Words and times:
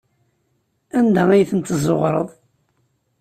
Anda 0.97 1.23
ay 1.29 1.43
tent-tezzuɣreḍ? 1.49 2.29